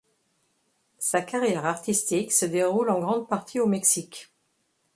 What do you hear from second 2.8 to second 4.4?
en grande partie au Mexique.